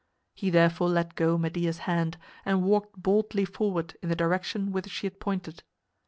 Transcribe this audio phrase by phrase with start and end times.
[0.33, 5.05] He therefore let go Medea's hand and walked boldly forward in the direction whither she
[5.05, 5.61] had pointed.